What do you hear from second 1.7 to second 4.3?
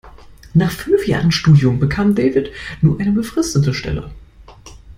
bekam David nur eine befristete Stelle.